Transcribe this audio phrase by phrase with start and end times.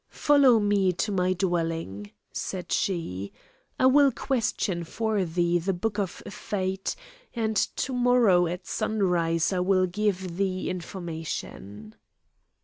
[0.09, 3.31] "Follow me to my dwelling," said she,
[3.79, 6.95] "I will question for thee the book of fate,
[7.35, 11.93] and to morrow at sunrise I will give thee information."